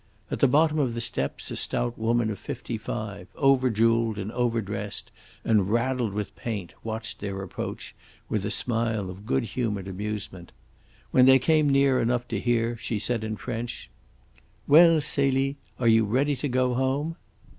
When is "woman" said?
1.95-2.31